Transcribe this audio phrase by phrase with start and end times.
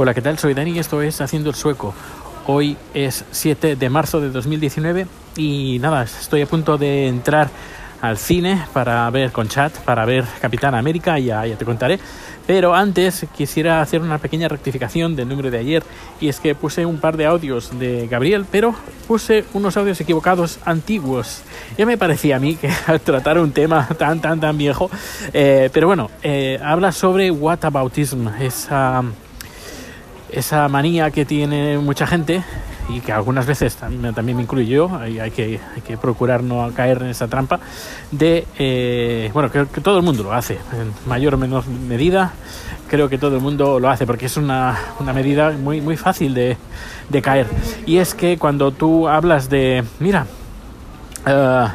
[0.00, 0.38] Hola, ¿qué tal?
[0.38, 1.92] Soy Dani y esto es Haciendo el Sueco.
[2.46, 7.50] Hoy es 7 de marzo de 2019 y nada, estoy a punto de entrar
[8.00, 11.98] al cine para ver con chat, para ver Capitán América, ya, ya te contaré.
[12.46, 15.82] Pero antes quisiera hacer una pequeña rectificación del número de ayer
[16.20, 18.76] y es que puse un par de audios de Gabriel, pero
[19.08, 21.42] puse unos audios equivocados antiguos.
[21.76, 24.92] Ya me parecía a mí que al tratar un tema tan, tan, tan viejo,
[25.32, 29.02] eh, pero bueno, eh, habla sobre whataboutism, esa,
[30.30, 32.42] esa manía que tiene mucha gente
[32.88, 36.70] y que algunas veces también, me incluyo yo, hay, hay, que, hay que procurar no
[36.74, 37.60] caer en esa trampa,
[38.10, 42.32] de, eh, bueno, creo que todo el mundo lo hace, en mayor o menor medida,
[42.88, 46.32] creo que todo el mundo lo hace, porque es una, una medida muy, muy fácil
[46.34, 46.56] de,
[47.08, 47.46] de, caer.
[47.84, 50.26] Y es que cuando tú hablas de, mira,
[51.26, 51.68] uh,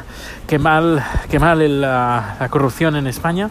[0.48, 3.50] qué mal, qué mal la, la, corrupción en España,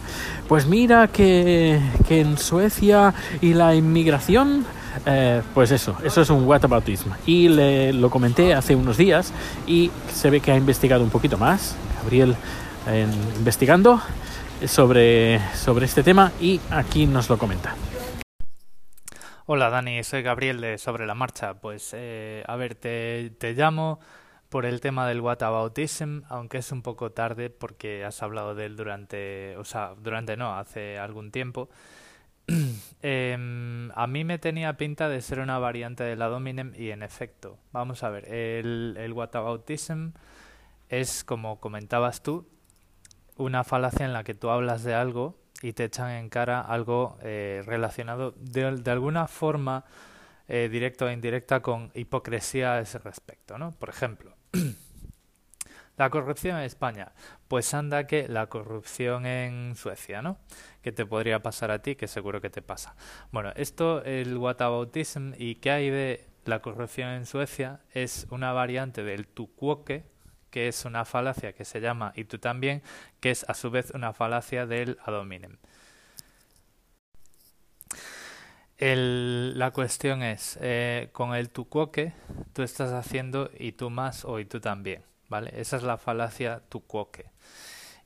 [0.50, 4.66] pues mira que, que en Suecia y la inmigración
[5.06, 7.10] eh, pues eso, eso es un whataboutism.
[7.26, 9.34] Y le, lo comenté hace unos días
[9.68, 12.36] y se ve que ha investigado un poquito más, Gabriel
[12.88, 14.02] eh, investigando
[14.66, 17.76] sobre, sobre este tema y aquí nos lo comenta.
[19.46, 21.56] Hola Dani, soy Gabriel de Sobre la Marcha.
[21.56, 24.00] Pues eh, a ver, te, te llamo
[24.48, 28.76] por el tema del whataboutism, aunque es un poco tarde porque has hablado de él
[28.76, 31.70] durante, o sea, durante no, hace algún tiempo.
[32.48, 37.04] Eh, a mí me tenía pinta de ser una variante de la Dominem y en
[37.04, 40.10] efecto, vamos a ver, el, whataboutism
[40.90, 42.48] es, como comentabas tú,
[43.38, 47.18] una falacia en la que tú hablas de algo y te echan en cara algo
[47.22, 49.86] eh, relacionado de, de, alguna forma
[50.48, 53.72] eh, directa o indirecta con hipocresía a ese respecto, ¿no?
[53.72, 54.36] Por ejemplo,
[55.98, 57.14] la corrupción en España,
[57.48, 60.38] pues anda que la corrupción en Suecia, ¿no?
[60.84, 61.96] ¿Qué te podría pasar a ti?
[61.96, 62.96] Que seguro que te pasa.
[63.32, 69.02] Bueno, esto, el whataboutism y qué hay de la corrupción en Suecia es una variante
[69.02, 70.04] del tucuoque,
[70.50, 72.84] que es una falacia que se llama y tú también,
[73.22, 75.58] que es a su vez una falacia del adominem.
[78.78, 82.12] La cuestión es, eh, con el tucuoque
[82.52, 85.54] tú estás haciendo y tú más o y tú también, ¿vale?
[85.56, 87.32] Esa es la falacia tucuoque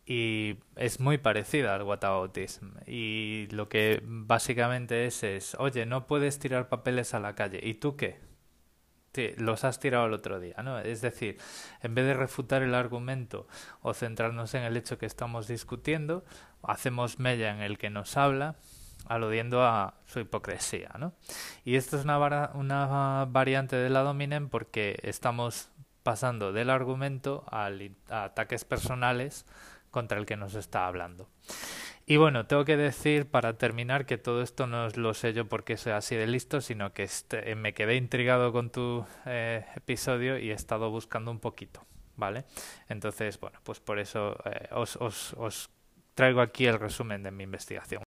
[0.10, 6.40] y es muy parecida al whataboutism y lo que básicamente es es oye no puedes
[6.40, 7.60] tirar papeles a la calle.
[7.62, 8.22] Y tú qué
[9.14, 11.38] sí, los has tirado el otro día no es decir
[11.82, 13.48] en vez de refutar el argumento
[13.82, 16.24] o centrarnos en el hecho que estamos discutiendo
[16.64, 18.56] hacemos mella en el que nos habla
[19.10, 21.14] aludiendo a su hipocresía no
[21.66, 25.70] y esto es una, una variante de la dominen porque estamos
[26.04, 27.70] pasando del argumento a
[28.10, 29.46] ataques personales
[29.98, 31.28] contra el que nos está hablando.
[32.06, 35.76] Y bueno, tengo que decir para terminar que todo esto no lo sé yo porque
[35.76, 40.52] soy así de listo, sino que este, me quedé intrigado con tu eh, episodio y
[40.52, 41.84] he estado buscando un poquito,
[42.16, 42.46] ¿vale?
[42.90, 45.72] Entonces, bueno, pues por eso eh, os, os, os
[46.14, 48.04] traigo aquí el resumen de mi investigación.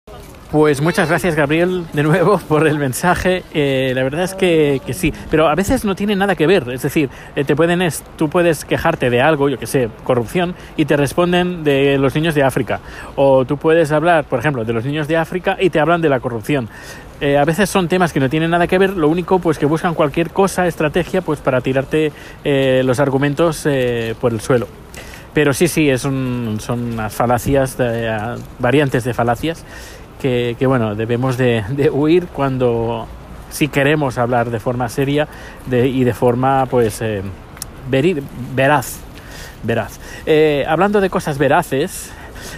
[0.51, 3.45] Pues muchas gracias Gabriel de nuevo por el mensaje.
[3.55, 6.69] Eh, la verdad es que, sí, pero a veces no tiene nada que ver.
[6.71, 7.81] Es decir, eh, te pueden
[8.17, 12.35] tú puedes quejarte de algo, yo que sé, corrupción, y te responden de los niños
[12.35, 12.81] de África.
[13.15, 16.09] O tú puedes hablar, por ejemplo, de los niños de África y te hablan de
[16.09, 16.69] la corrupción.
[17.21, 19.67] Eh, a veces son temas que no tienen nada que ver, lo único pues que
[19.67, 22.13] buscan cualquier cosa, estrategia, pues para tirarte
[22.45, 24.67] eh, los argumentos eh, por el suelo.
[25.35, 29.65] Pero sí, sí, es un, son unas falacias, de, variantes de falacias
[30.21, 33.07] que, bueno, debemos de, huir cuando
[33.51, 35.27] si queremos hablar de forma seria
[35.71, 37.23] y de forma pues eh,
[38.55, 39.01] veraz.
[39.63, 39.99] veraz.
[40.27, 42.13] Eh, hablando de cosas veraces,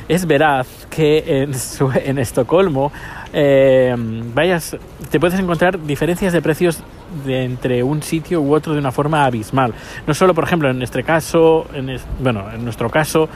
[0.08, 2.92] es veraz que en, su, en Estocolmo
[3.32, 3.94] eh,
[4.34, 4.76] vayas,
[5.10, 6.82] te puedes encontrar diferencias de precios
[7.24, 9.74] de entre un sitio u otro de una forma abismal.
[10.06, 13.28] No solo, por ejemplo, en nuestro caso, en, bueno, en nuestro caso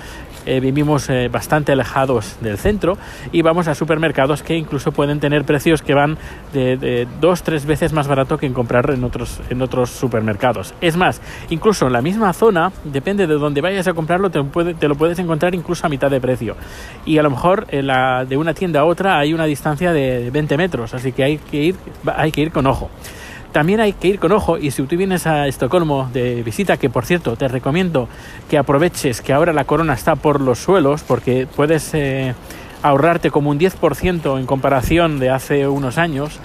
[0.46, 2.96] eh, vivimos eh, bastante alejados del centro
[3.32, 6.16] y vamos a supermercados que incluso pueden tener precios que van
[6.52, 10.74] de, de dos, tres veces más barato que en comprar en otros, en otros supermercados.
[10.80, 11.20] Es más,
[11.50, 14.94] incluso en la misma zona, depende de donde vayas a comprarlo, te, puede, te lo
[14.94, 16.56] puedes encontrar incluso a mitad de precio.
[17.04, 20.94] Y a lo mejor de una tienda a otra hay una distancia de 20 metros,
[20.94, 21.76] así que hay que ir,
[22.16, 22.90] hay que ir con ojo.
[23.56, 26.90] También hay que ir con ojo y si tú vienes a Estocolmo de visita, que
[26.90, 28.06] por cierto te recomiendo
[28.50, 32.34] que aproveches que ahora la corona está por los suelos porque puedes eh,
[32.82, 36.38] ahorrarte como un 10% en comparación de hace unos años.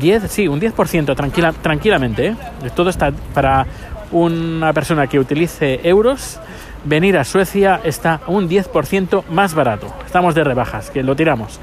[0.00, 2.26] 10, sí, un 10% tranquila, tranquilamente.
[2.26, 2.36] ¿eh?
[2.74, 3.68] Todo está para
[4.10, 6.40] una persona que utilice euros.
[6.82, 9.86] Venir a Suecia está un 10% más barato.
[10.04, 11.60] Estamos de rebajas, que lo tiramos.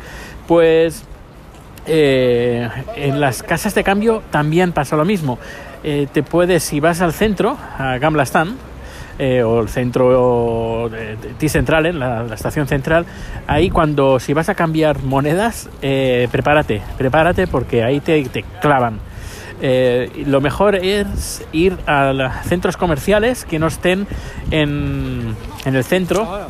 [0.48, 1.04] Pues
[1.88, 5.40] eh, en las casas de cambio también pasa lo mismo.
[5.84, 8.56] Eh, te puedes, si vas al centro, a Gamla Stan,
[9.20, 10.92] eh, o el centro
[11.40, 13.08] T-Central, la, la, estación central,
[13.48, 19.00] ahí cuando si vas a cambiar monedas, eh, prepárate, prepárate porque ahí te, te clavan.
[19.60, 24.06] Eh, lo mejor es ir a centros comerciales que no estén
[24.52, 25.36] en,
[25.66, 26.48] en, el centro,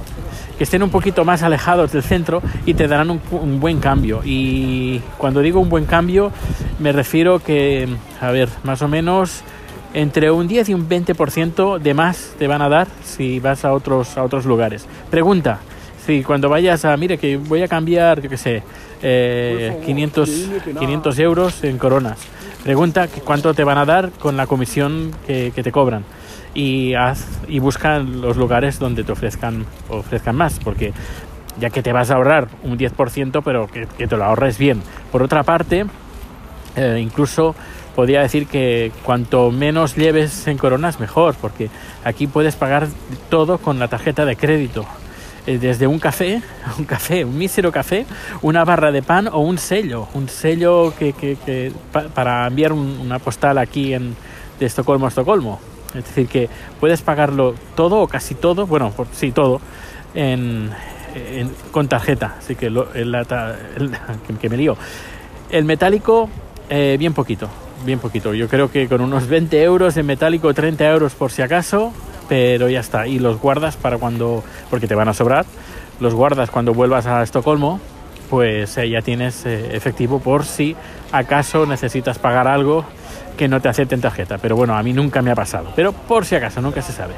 [0.58, 4.22] que estén un poquito más alejados del centro y te darán un, un, buen cambio.
[4.24, 6.32] Y cuando digo un buen cambio,
[6.80, 7.88] me refiero que,
[8.20, 9.44] a ver, más o menos
[9.94, 13.74] entre un 10 y un 20% de más te van a dar si vas a
[13.74, 14.86] otros, a otros lugares.
[15.10, 15.60] Pregunta,
[16.06, 18.64] si cuando vayas a, mire que voy a cambiar, yo qué sé,
[19.02, 20.30] eh, 500,
[20.80, 22.18] 500 euros en coronas.
[22.64, 26.04] Pregunta cuánto te van a dar con la comisión que, que te cobran
[26.58, 30.92] y haz y busca los lugares donde te ofrezcan ofrezcan más porque
[31.60, 34.82] ya que te vas a ahorrar un 10% pero que, te lo ahorres bien.
[35.12, 35.86] Por otra parte
[36.76, 37.56] eh, incluso
[37.96, 41.70] podría decir que cuanto menos lleves en coronas mejor porque
[42.04, 42.88] aquí puedes pagar
[43.30, 44.84] todo con la tarjeta de crédito.
[45.46, 46.42] Desde un café,
[46.80, 48.08] un café, un mísero café,
[48.42, 52.74] una barra de pan o un sello, un sello que, que, que pa, para enviar
[52.74, 54.16] un, una postal aquí en,
[54.60, 55.77] de Estocolmo a Estocolmo.
[55.96, 56.50] Es decir, que
[56.80, 59.62] puedes pagarlo todo o casi todo, bueno, por, sí, todo,
[60.14, 60.72] en,
[61.72, 62.36] con tarjeta.
[62.40, 63.92] Así que, lo, el, el,
[64.42, 64.78] que me lío.
[65.50, 66.30] El metálico,
[66.70, 67.50] eh, bien poquito,
[67.86, 68.34] bien poquito.
[68.34, 71.94] Yo creo que con unos 20 euros en metálico, 30 euros por si acaso,
[72.28, 73.08] pero ya está.
[73.08, 75.46] Y los guardas para cuando, porque te van a sobrar,
[76.00, 77.80] los guardas cuando vuelvas a Estocolmo,
[78.30, 80.76] pues eh, ya tienes eh, efectivo por si
[81.12, 82.86] acaso necesitas pagar algo
[83.38, 84.38] que no te acepten tarjeta.
[84.38, 85.72] Pero bueno, a mí nunca me ha pasado.
[85.76, 87.14] Pero por si acaso, nunca se sabe.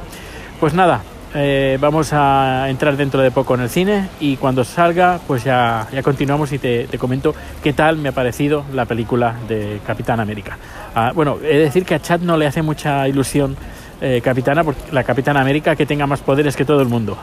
[0.60, 1.01] Pues nada,
[1.36, 5.88] eh, vamos a entrar dentro de poco en el cine y cuando salga, pues ya,
[5.92, 10.57] ya continuamos y te, comento qué tal me ha parecido la película de Capitán América.
[10.95, 13.56] Ah, bueno, he de decir que a Chad no le hace mucha ilusión
[14.01, 17.18] eh, capitana, porque la Capitana América que tenga más poderes que todo el mundo.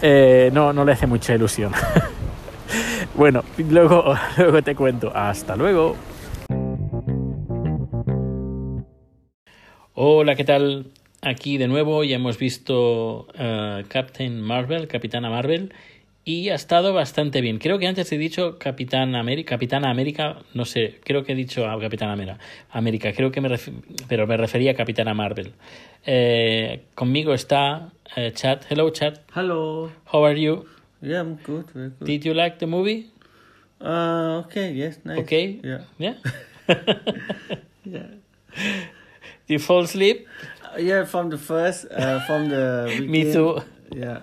[0.00, 1.72] Eh, no, no le hace mucha ilusión.
[3.14, 5.12] bueno, luego, luego te cuento.
[5.14, 5.96] Hasta luego.
[9.96, 10.86] Hola, ¿qué tal?
[11.22, 15.72] Aquí de nuevo ya hemos visto uh, Captain Marvel, Capitana Marvel,
[16.24, 17.60] y ha estado bastante bien.
[17.60, 21.70] Creo que antes he dicho Capitán América, Capitana América, no sé, creo que he dicho
[21.70, 22.40] a Capitana América,
[22.72, 23.56] América, creo que me
[24.08, 25.52] pero me refería a Capitana Marvel.
[26.04, 28.62] Eh, conmigo está uh, Chad.
[28.68, 29.20] Hello, Chad.
[29.32, 29.92] Hello.
[30.12, 30.64] How are you?
[31.02, 31.66] Yeah, I'm good.
[31.72, 32.04] Very good.
[32.04, 33.12] Did you like the movie?
[33.80, 34.74] Uh, okay.
[34.74, 34.98] Yes.
[35.04, 35.20] Nice.
[35.20, 35.60] Okay.
[35.62, 35.84] Yeah.
[35.98, 36.14] Yeah.
[37.84, 38.06] Yeah.
[39.46, 40.26] You fall asleep?
[40.78, 41.04] Yeah.
[41.04, 41.86] From the first.
[41.90, 43.04] Uh, from the.
[43.08, 43.60] Me too.
[43.94, 44.22] Yeah.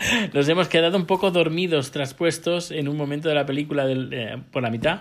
[0.34, 4.36] Nos hemos quedado un poco dormidos, traspuestos en un momento de la película del, eh,
[4.50, 5.00] por la mitad,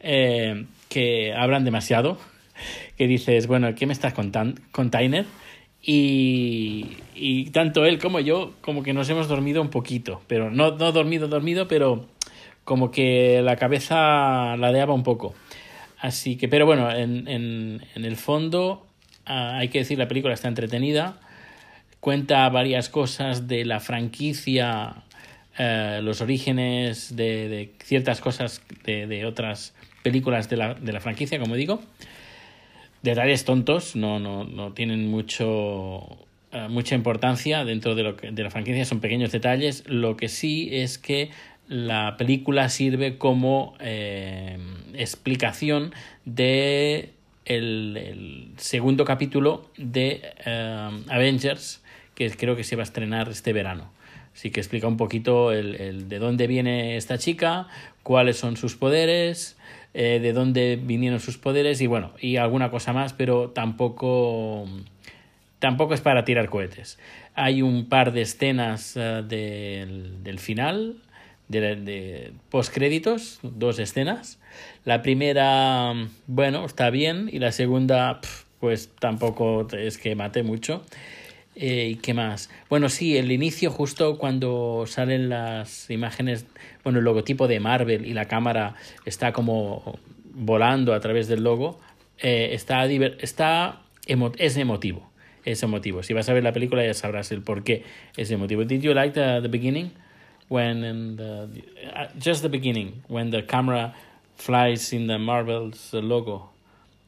[0.00, 2.18] eh, que hablan demasiado,
[2.98, 4.60] que dices, bueno, ¿qué me estás contando?
[4.72, 5.24] Container.
[5.82, 10.72] Y, y, tanto él como yo, como que nos hemos dormido un poquito, pero no,
[10.72, 12.06] no dormido, dormido, pero
[12.64, 15.34] como que la cabeza ladeaba un poco.
[15.98, 18.85] Así que, pero bueno, en, en, en el fondo,
[19.28, 21.18] uh, hay que decir, la película está entretenida
[22.06, 25.02] cuenta varias cosas de la franquicia,
[25.58, 29.74] eh, los orígenes de, ciertas cosas de, de, otras
[30.04, 31.82] películas de la, de la franquicia, como digo.
[33.02, 36.06] Detalles tontos, no, no, no tienen mucho,
[36.52, 39.82] eh, mucha importancia dentro de, lo que, de la franquicia, son pequeños detalles.
[39.88, 41.30] Lo que sí es que
[41.66, 44.58] la película sirve como eh,
[44.94, 45.92] explicación
[46.24, 47.15] de
[47.46, 51.82] el, segundo capítulo de uh, Avengers
[52.14, 53.90] que creo que se va a estrenar este verano.
[54.34, 57.68] Así que explica un poquito el, de dónde viene esta chica,
[58.02, 59.56] cuáles son sus poderes,
[59.94, 64.66] eh, de dónde vinieron sus poderes y bueno, y alguna cosa más, pero tampoco,
[65.58, 66.98] tampoco es para tirar cohetes.
[67.34, 70.96] Hay un par de escenas del, del final,
[71.48, 74.38] de, de postcréditos, dos escenas.
[74.84, 75.92] La primera,
[76.26, 78.20] bueno, está bien, y la segunda,
[78.60, 80.82] pues tampoco es que mate mucho.
[81.58, 82.50] Eh, ¿Y qué más?
[82.68, 86.44] Bueno, sí, el inicio, justo cuando salen las imágenes,
[86.84, 88.74] bueno, el logotipo de Marvel y la cámara
[89.06, 89.98] está como
[90.34, 91.80] volando a través del logo,
[92.18, 93.80] eh, está, está
[94.36, 95.10] es emotivo.
[95.44, 96.02] Es emotivo.
[96.02, 97.84] Si vas a ver la película ya sabrás el por qué
[98.16, 98.64] es emotivo.
[98.64, 99.92] Did you like the, the beginning?
[100.48, 101.48] When in the,
[101.92, 103.94] uh, just the beginning, when the camera
[104.36, 106.50] flies in the Marvel's logo,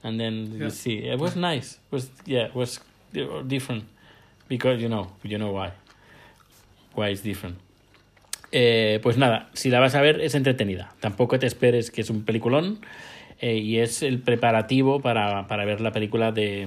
[0.02, 0.64] and then yeah.
[0.64, 1.74] you see it was nice.
[1.74, 2.80] It was yeah, it was
[3.46, 3.84] different.
[4.48, 5.72] because you know you know why
[6.94, 7.58] why it's different
[8.50, 10.94] Eh, pues nada, si la vas a ver es entretenida.
[11.00, 12.78] Tampoco te esperes que es un peliculón
[13.42, 16.66] eh, y es el preparativo para, para ver la película de...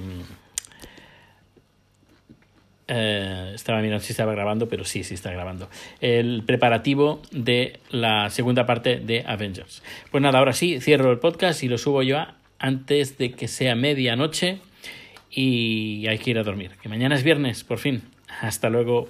[2.94, 5.70] eh, estaba mirando si estaba grabando, pero sí, sí está grabando.
[6.00, 9.82] El preparativo de la segunda parte de Avengers.
[10.10, 12.18] Pues nada, ahora sí, cierro el podcast y lo subo yo
[12.58, 14.58] antes de que sea medianoche
[15.30, 16.72] y hay que ir a dormir.
[16.82, 18.02] Que mañana es viernes, por fin.
[18.42, 19.08] Hasta luego.